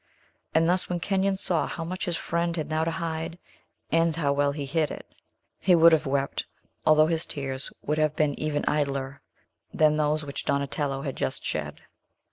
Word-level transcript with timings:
And 0.55 0.67
thus, 0.67 0.89
when 0.89 0.99
Kenyon 0.99 1.37
saw 1.37 1.67
how 1.67 1.83
much 1.83 2.05
his 2.05 2.17
friend 2.17 2.57
had 2.57 2.71
now 2.71 2.83
to 2.83 2.89
hide, 2.89 3.37
and 3.91 4.15
how 4.15 4.33
well 4.33 4.51
he 4.51 4.65
hid 4.65 4.89
it, 4.89 5.05
he 5.59 5.75
would 5.75 5.91
have 5.91 6.07
wept, 6.07 6.47
although 6.87 7.05
his 7.05 7.23
tears 7.27 7.71
would 7.83 7.99
have 7.99 8.15
been 8.15 8.33
even 8.39 8.65
idler 8.67 9.21
than 9.71 9.97
those 9.97 10.25
which 10.25 10.43
Donatello 10.43 11.03
had 11.03 11.15
just 11.15 11.45
shed. 11.45 11.81